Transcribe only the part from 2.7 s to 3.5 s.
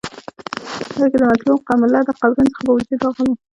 وجود راغلی